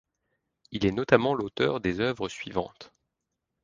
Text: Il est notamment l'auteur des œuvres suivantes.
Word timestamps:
Il 0.71 0.87
est 0.87 0.91
notamment 0.91 1.35
l'auteur 1.35 1.79
des 1.79 1.99
œuvres 1.99 2.27
suivantes. 2.27 2.91